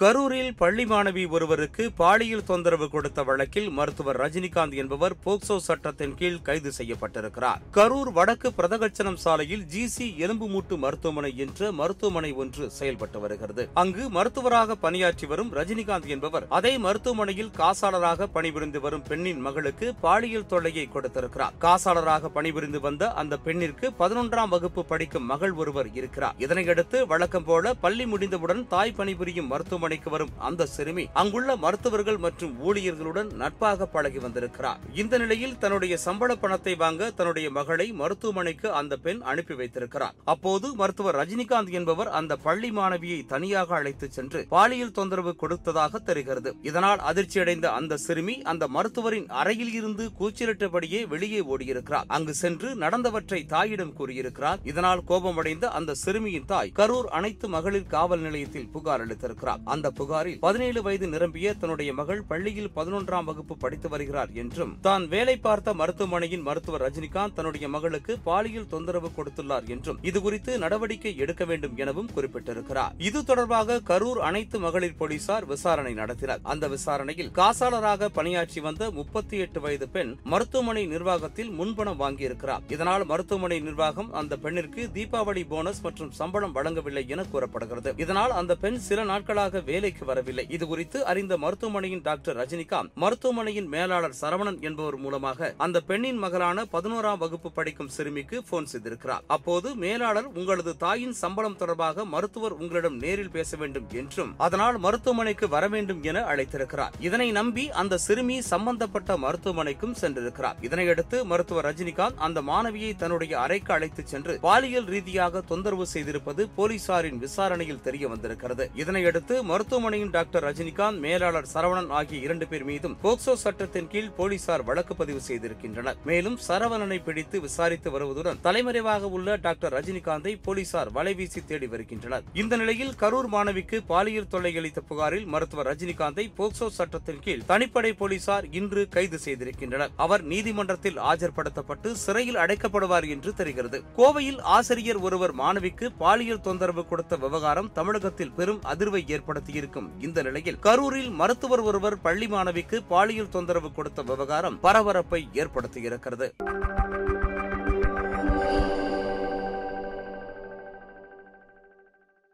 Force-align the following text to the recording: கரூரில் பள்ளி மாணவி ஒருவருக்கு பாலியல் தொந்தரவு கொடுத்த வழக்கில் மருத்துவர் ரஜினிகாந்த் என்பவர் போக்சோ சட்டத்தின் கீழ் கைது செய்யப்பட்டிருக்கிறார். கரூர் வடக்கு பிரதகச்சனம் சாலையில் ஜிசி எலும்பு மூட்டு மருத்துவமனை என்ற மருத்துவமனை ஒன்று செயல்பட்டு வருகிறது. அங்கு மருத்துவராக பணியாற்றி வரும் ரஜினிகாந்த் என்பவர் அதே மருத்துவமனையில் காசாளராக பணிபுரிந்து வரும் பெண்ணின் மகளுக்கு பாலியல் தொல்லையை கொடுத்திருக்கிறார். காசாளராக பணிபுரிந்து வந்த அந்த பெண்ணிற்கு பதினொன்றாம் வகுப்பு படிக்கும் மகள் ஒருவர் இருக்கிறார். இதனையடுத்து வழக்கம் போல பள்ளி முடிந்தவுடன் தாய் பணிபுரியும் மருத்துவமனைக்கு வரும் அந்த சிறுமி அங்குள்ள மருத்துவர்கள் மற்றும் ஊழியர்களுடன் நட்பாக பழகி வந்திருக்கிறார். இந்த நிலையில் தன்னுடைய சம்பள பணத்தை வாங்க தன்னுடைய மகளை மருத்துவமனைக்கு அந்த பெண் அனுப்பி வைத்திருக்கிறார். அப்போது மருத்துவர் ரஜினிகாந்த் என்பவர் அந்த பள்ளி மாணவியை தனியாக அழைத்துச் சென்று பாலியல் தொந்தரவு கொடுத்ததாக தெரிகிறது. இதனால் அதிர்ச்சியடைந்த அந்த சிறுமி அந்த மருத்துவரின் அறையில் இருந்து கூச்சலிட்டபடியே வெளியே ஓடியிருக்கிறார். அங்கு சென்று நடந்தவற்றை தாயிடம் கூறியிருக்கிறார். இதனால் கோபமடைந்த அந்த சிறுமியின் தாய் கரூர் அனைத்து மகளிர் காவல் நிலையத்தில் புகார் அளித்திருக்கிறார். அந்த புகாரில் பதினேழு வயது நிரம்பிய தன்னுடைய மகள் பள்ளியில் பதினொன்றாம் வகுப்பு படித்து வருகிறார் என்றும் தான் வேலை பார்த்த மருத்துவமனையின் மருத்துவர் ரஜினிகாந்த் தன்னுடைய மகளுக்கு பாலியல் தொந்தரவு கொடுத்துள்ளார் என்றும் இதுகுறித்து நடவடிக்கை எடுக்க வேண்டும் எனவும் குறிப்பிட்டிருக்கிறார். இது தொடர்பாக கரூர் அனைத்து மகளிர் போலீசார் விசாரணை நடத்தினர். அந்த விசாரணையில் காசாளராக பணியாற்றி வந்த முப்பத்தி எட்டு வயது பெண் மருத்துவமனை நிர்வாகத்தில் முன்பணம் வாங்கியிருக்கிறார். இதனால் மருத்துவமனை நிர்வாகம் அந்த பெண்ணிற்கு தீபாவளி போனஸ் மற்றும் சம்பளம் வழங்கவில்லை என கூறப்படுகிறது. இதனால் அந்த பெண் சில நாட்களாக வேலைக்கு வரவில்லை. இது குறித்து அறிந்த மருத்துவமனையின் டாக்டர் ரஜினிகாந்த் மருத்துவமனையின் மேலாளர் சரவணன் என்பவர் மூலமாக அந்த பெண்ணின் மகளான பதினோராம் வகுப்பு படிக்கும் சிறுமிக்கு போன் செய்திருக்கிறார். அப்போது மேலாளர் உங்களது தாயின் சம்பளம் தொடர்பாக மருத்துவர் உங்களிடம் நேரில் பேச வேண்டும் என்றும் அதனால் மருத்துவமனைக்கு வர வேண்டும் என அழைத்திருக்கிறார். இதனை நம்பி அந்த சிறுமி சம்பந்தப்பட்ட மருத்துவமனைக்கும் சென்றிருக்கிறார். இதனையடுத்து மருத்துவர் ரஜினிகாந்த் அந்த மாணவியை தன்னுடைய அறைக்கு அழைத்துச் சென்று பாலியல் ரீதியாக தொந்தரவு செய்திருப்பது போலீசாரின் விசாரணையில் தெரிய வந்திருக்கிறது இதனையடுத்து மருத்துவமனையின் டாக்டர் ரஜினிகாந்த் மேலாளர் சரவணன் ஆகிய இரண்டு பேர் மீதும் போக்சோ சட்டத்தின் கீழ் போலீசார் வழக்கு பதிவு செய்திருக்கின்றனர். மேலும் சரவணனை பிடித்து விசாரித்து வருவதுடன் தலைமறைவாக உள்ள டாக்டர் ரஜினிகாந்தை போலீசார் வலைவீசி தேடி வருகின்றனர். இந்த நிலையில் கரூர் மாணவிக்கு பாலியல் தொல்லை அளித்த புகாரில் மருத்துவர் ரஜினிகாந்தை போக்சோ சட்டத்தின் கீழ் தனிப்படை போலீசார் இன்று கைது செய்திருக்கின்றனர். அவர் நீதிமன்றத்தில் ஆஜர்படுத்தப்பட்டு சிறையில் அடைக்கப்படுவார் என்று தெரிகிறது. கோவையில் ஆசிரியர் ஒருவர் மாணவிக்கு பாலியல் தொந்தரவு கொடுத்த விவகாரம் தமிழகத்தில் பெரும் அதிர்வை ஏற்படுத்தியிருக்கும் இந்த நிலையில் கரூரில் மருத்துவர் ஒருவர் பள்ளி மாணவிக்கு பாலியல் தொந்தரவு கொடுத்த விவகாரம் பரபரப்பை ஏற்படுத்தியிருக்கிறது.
கரூரில் 0.00 0.56
பள்ளி 0.56 0.84
மாணவி 0.84 1.22
ஒருவருக்கு 1.28 1.92
பாலியல் 1.92 2.44
தொந்தரவு 2.44 2.90
கொடுத்த 2.90 3.20
வழக்கில் 3.22 3.68
மருத்துவர் 3.70 4.18
ரஜினிகாந்த் 4.20 4.74
என்பவர் 4.74 5.14
போக்சோ 5.24 5.56
சட்டத்தின் 5.56 6.14
கீழ் 6.14 6.42
கைது 6.42 6.72
செய்யப்பட்டிருக்கிறார். 6.78 7.60
கரூர் 7.72 8.10
வடக்கு 8.12 8.52
பிரதகச்சனம் 8.58 9.16
சாலையில் 9.22 9.62
ஜிசி 9.74 10.16
எலும்பு 10.16 10.48
மூட்டு 10.48 10.76
மருத்துவமனை 10.76 11.30
என்ற 11.36 11.70
மருத்துவமனை 11.72 12.32
ஒன்று 12.32 12.70
செயல்பட்டு 12.70 13.20
வருகிறது. 13.20 13.68
அங்கு 13.74 14.10
மருத்துவராக 14.10 14.74
பணியாற்றி 14.74 15.26
வரும் 15.26 15.52
ரஜினிகாந்த் 15.54 16.06
என்பவர் 16.06 16.46
அதே 16.48 16.78
மருத்துவமனையில் 16.78 17.50
காசாளராக 17.58 18.28
பணிபுரிந்து 18.32 18.80
வரும் 18.80 19.02
பெண்ணின் 19.02 19.40
மகளுக்கு 19.40 19.94
பாலியல் 19.94 20.46
தொல்லையை 20.46 20.86
கொடுத்திருக்கிறார். 20.88 21.56
காசாளராக 21.60 22.32
பணிபுரிந்து 22.36 22.80
வந்த 22.80 23.12
அந்த 23.12 23.36
பெண்ணிற்கு 23.36 23.92
பதினொன்றாம் 23.98 24.48
வகுப்பு 24.48 24.84
படிக்கும் 24.84 25.26
மகள் 25.26 25.52
ஒருவர் 25.52 25.92
இருக்கிறார். 25.94 26.34
இதனையடுத்து 26.38 27.06
வழக்கம் 27.06 27.44
போல 27.44 27.74
பள்ளி 27.74 28.06
முடிந்தவுடன் 28.06 28.68
தாய் 28.68 28.96
பணிபுரியும் 29.00 29.50
மருத்துவமனைக்கு 29.86 30.10
வரும் 30.10 30.46
அந்த 30.48 30.66
சிறுமி 30.66 31.04
அங்குள்ள 31.12 31.56
மருத்துவர்கள் 31.56 32.18
மற்றும் 32.24 32.54
ஊழியர்களுடன் 32.66 33.30
நட்பாக 33.32 33.86
பழகி 33.86 34.18
வந்திருக்கிறார். 34.18 34.78
இந்த 34.94 35.18
நிலையில் 35.18 35.58
தன்னுடைய 35.58 35.96
சம்பள 35.96 36.34
பணத்தை 36.34 36.74
வாங்க 36.74 37.10
தன்னுடைய 37.10 37.50
மகளை 37.50 37.86
மருத்துவமனைக்கு 37.92 38.72
அந்த 38.72 38.96
பெண் 38.96 39.20
அனுப்பி 39.20 39.54
வைத்திருக்கிறார். 39.54 40.14
அப்போது 40.24 40.74
மருத்துவர் 40.74 41.16
ரஜினிகாந்த் 41.16 41.70
என்பவர் 41.70 42.08
அந்த 42.08 42.36
பள்ளி 42.36 42.70
மாணவியை 42.70 43.26
தனியாக 43.26 43.74
அழைத்துச் 43.74 44.12
சென்று 44.12 44.46
பாலியல் 44.48 44.96
தொந்தரவு 44.98 45.36
கொடுத்ததாக 45.36 45.98
தெரிகிறது. 45.98 46.56
இதனால் 46.62 46.98
அதிர்ச்சியடைந்த 46.98 47.66
அந்த 47.80 47.96
சிறுமி 47.96 48.42
அந்த 48.42 48.68
மருத்துவரின் 48.68 49.28
அறையில் 49.42 49.72
இருந்து 49.72 50.10
கூச்சலிட்டபடியே 50.20 51.06
வெளியே 51.06 51.40
ஓடியிருக்கிறார். 51.40 52.08
அங்கு 52.08 52.34
சென்று 52.34 52.74
நடந்தவற்றை 52.74 53.46
தாயிடம் 53.46 53.92
கூறியிருக்கிறார். 53.92 54.58
இதனால் 54.64 55.04
கோபமடைந்த 55.04 55.68
அந்த 55.68 55.94
சிறுமியின் 55.94 56.44
தாய் 56.44 56.72
கரூர் 56.76 57.10
அனைத்து 57.18 57.48
மகளிர் 57.48 57.92
காவல் 57.96 58.20
நிலையத்தில் 58.20 58.68
புகார் 58.68 59.02
அளித்திருக்கிறார். 59.06 59.62
அந்த 59.76 59.90
புகாரில் 60.00 60.40
பதினேழு 60.46 60.82
வயது 60.88 61.08
நிரம்பிய 61.14 61.54
தன்னுடைய 61.62 61.90
மகள் 62.00 62.22
பள்ளியில் 62.32 62.72
பதினொன்றாம் 62.78 63.28
வகுப்பு 63.30 63.56
படித்து 63.64 63.88
வருகிறார் 63.94 64.32
என்றும் 64.42 64.74
தான் 64.88 65.04
வேலை 65.14 65.36
பார்த்த 65.46 65.74
மருத்துவமனையின் 65.80 66.44
மருத்துவர் 66.48 66.84
ரஜினிகாந்த் 66.86 67.36
தன்னுடைய 67.38 67.66
மகளுக்கு 67.74 68.12
பாலியல் 68.28 68.68
தொந்தரவு 68.74 69.08
கொடுத்துள்ளார் 69.16 69.66
என்றும் 69.74 69.98
இதுகுறித்து 70.10 70.52
நடவடிக்கை 70.64 71.12
எடுக்க 71.24 71.44
வேண்டும் 71.50 71.74
எனவும் 71.82 72.10
குறிப்பிட்டிருக்கிறார். 72.16 72.92
இது 73.08 73.20
தொடர்பாக 73.30 73.78
கரூர் 73.90 74.20
அனைத்து 74.28 74.56
மகளிர் 74.64 74.96
போலீசார் 75.00 75.46
விசாரணை 75.52 75.92
நடத்தினர். 76.00 76.42
அந்த 76.52 76.64
விசாரணையில் 76.74 77.30
காசாளராக 77.38 78.08
பணியாற்றி 78.18 78.60
வந்த 78.66 78.90
முப்பத்தி 78.98 79.36
எட்டு 79.44 79.60
வயது 79.64 79.88
பெண் 79.96 80.12
மருத்துவமனை 80.32 80.84
நிர்வாகத்தில் 80.94 81.52
முன்பணம் 81.58 82.00
வாங்கியிருக்கிறார். 82.04 82.64
இதனால் 82.76 83.06
மருத்துவமனை 83.12 83.60
நிர்வாகம் 83.68 84.12
அந்த 84.22 84.36
பெண்ணிற்கு 84.44 84.84
தீபாவளி 84.96 85.44
போனஸ் 85.54 85.82
மற்றும் 85.86 86.12
சம்பளம் 86.20 86.56
வழங்கவில்லை 86.58 87.04
என 87.16 87.24
கூறப்படுகிறது. 87.34 87.92
இதனால் 88.04 88.36
அந்த 88.40 88.54
பெண் 88.64 88.80
சில 88.88 89.04
நாட்களாக 89.12 89.64
வேலைக்கு 89.70 90.04
வரவில்லை. 90.04 90.44
இது 90.56 90.64
குறித்து 90.66 90.98
அறிந்த 91.12 91.36
மருத்துவமனையின் 91.44 92.02
டாக்டர் 92.08 92.36
ரஜினிகாந்த் 92.36 92.92
மருத்துவமனையின் 92.94 93.68
மேலாளர் 93.74 94.16
சரவணன் 94.20 94.60
என்பவர் 94.68 94.98
மூலமாக 95.04 95.52
அந்த 95.66 95.80
பெண்ணின் 95.80 96.20
மகளான 96.24 96.64
பதினோராம் 96.72 97.20
வகுப்பு 97.24 97.50
படிக்கும் 97.52 97.92
சிறுமிக்கு 97.96 98.42
போன் 98.50 98.68
செய்திருக்கிறார். 98.72 99.24
அப்போது 99.26 99.74
மேலாளர் 99.84 100.28
உங்களது 100.34 100.74
தாயின் 100.76 101.16
சம்பளம் 101.22 101.56
தொடர்பாக 101.56 102.04
மருத்துவர் 102.04 102.56
உங்களிடம் 102.62 102.98
நேரில் 103.04 103.30
பேச 103.30 103.56
வேண்டும் 103.56 103.88
என்றும் 103.92 104.32
அதனால் 104.46 104.78
மருத்துவமனைக்கு 104.78 105.48
வர 105.48 105.64
வேண்டும் 105.68 106.02
என 106.02 106.24
அழைத்திருக்கிறார். 106.32 106.94
இதனை 107.00 107.28
நம்பி 107.30 107.64
அந்த 107.82 107.98
சிறுமி 108.06 108.38
சம்பந்தப்பட்ட 108.52 109.16
மருத்துவமனைக்கும் 109.16 109.96
சென்றிருக்கிறார். 110.00 110.56
இதனையடுத்து 110.62 111.24
மருத்துவர் 111.24 111.68
ரஜினிகாந்த் 111.68 112.22
அந்த 112.26 112.42
மாணவியை 112.42 112.90
தன்னுடைய 112.96 113.32
அறைக்கு 113.40 113.72
அழைத்துச் 113.72 114.06
சென்று 114.06 114.38
பாலியல் 114.40 114.88
ரீதியாக 114.94 115.40
தொந்தரவு 115.40 115.86
செய்திருப்பது 115.94 116.44
போலீசாரின் 116.56 117.18
விசாரணையில் 117.18 117.84
தெரிய 117.86 118.08
வந்திருக்கிறது 118.08 118.64
இதனையடுத்து 118.82 119.34
மருத்துவமனையின் 119.56 120.10
டாக்டர் 120.10 120.44
ரஜினிகாந்த் 120.44 121.00
மேலாளர் 121.04 121.46
சரவணன் 121.52 121.90
ஆகிய 121.98 122.18
இரண்டு 122.20 122.46
பேர் 122.46 122.64
மீதும் 122.64 122.96
போக்சோ 123.02 123.34
சட்டத்தின் 123.42 123.86
கீழ் 123.92 124.10
போலீசார் 124.16 124.64
வழக்கு 124.64 124.94
பதிவு 124.96 125.20
செய்திருக்கின்றனர். 125.28 125.96
மேலும் 126.04 126.36
சரவணனை 126.48 126.98
பிடித்து 127.04 127.40
விசாரித்து 127.40 127.90
வருவதுடன் 127.90 128.40
தலைமறைவாக 128.42 129.08
உள்ள 129.08 129.36
டாக்டர் 129.36 129.74
ரஜினிகாந்தை 129.76 130.32
போலீசார் 130.42 130.90
வலைவீசி 130.92 131.44
தேடி 131.44 131.66
வருகின்றனர். 131.66 132.24
இந்த 132.34 132.56
நிலையில் 132.56 132.92
கரூர் 133.00 133.28
மாணவிக்கு 133.36 133.80
பாலியல் 133.86 134.28
தொல்லை 134.28 134.52
அளித்த 134.56 134.80
புகாரில் 134.80 135.26
மருத்துவர் 135.26 135.70
ரஜினிகாந்தை 135.70 136.26
போக்சோ 136.38 136.68
சட்டத்தின் 136.68 137.22
கீழ் 137.24 137.46
தனிப்படை 137.48 137.92
போலீசார் 137.92 138.48
இன்று 138.50 138.84
கைது 138.88 139.20
செய்திருக்கின்றனர். 139.24 139.94
அவர் 139.96 140.24
நீதிமன்றத்தில் 140.24 141.00
ஆஜர்படுத்தப்பட்டு 141.12 141.92
சிறையில் 142.04 142.40
அடைக்கப்படுவார் 142.44 143.08
என்று 143.08 143.34
தெரிகிறது. 143.34 143.82
கோவையில் 143.96 144.40
ஆசிரியர் 144.58 145.02
ஒருவர் 145.08 145.34
மாணவிக்கு 145.34 145.88
பாலியல் 145.98 146.40
தொந்தரவு 146.40 146.86
கொடுத்த 146.86 147.16
விவகாரம் 147.16 147.72
தமிழகத்தில் 147.72 148.32
பெரும் 148.32 148.62
அதிர்வை 148.74 149.04
ஏற்படுத்தியிருக்கும் 149.46 149.88
இந்த 150.06 150.18
நிலையில் 150.26 150.60
கரூரில் 150.66 151.12
மருத்துவர் 151.20 151.62
ஒருவர் 151.68 151.96
பள்ளி 152.06 152.26
மாணவிக்கு 152.26 152.76
பாலியல் 152.92 153.32
தொந்தரவு 153.36 153.70
கொடுத்த 153.72 154.02
விவகாரம் 154.02 154.58
பரபரப்பை 154.60 155.20
ஏற்படுத்தியிருக்கிறது. 155.42 156.28